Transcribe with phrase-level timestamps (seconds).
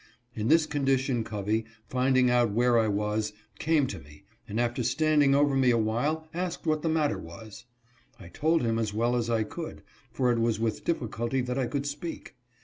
[0.33, 5.35] In this condition Covey, finding out where I was, came to me, and after standing
[5.35, 7.65] over me a while asked what the matter was.
[8.19, 11.67] I told him as well as I could, for it 'was with difficulty that I
[11.67, 12.33] could speak.